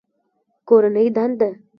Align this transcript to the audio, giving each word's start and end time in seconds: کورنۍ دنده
کورنۍ 0.67 1.07
دنده 1.17 1.49